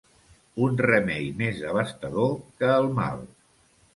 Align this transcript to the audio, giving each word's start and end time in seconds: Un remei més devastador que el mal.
Un 0.67 0.79
remei 0.85 1.27
més 1.41 1.59
devastador 1.65 2.33
que 2.63 2.69
el 2.79 2.91
mal. 3.03 3.21